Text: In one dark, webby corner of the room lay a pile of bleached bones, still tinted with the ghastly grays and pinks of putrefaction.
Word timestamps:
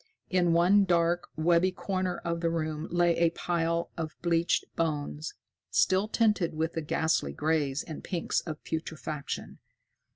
In 0.31 0.53
one 0.53 0.83
dark, 0.83 1.27
webby 1.35 1.71
corner 1.71 2.17
of 2.17 2.39
the 2.41 2.49
room 2.49 2.87
lay 2.89 3.13
a 3.17 3.29
pile 3.29 3.91
of 3.95 4.15
bleached 4.23 4.65
bones, 4.75 5.35
still 5.69 6.07
tinted 6.07 6.55
with 6.55 6.73
the 6.73 6.81
ghastly 6.81 7.33
grays 7.33 7.83
and 7.83 8.03
pinks 8.03 8.39
of 8.41 8.63
putrefaction. 8.63 9.59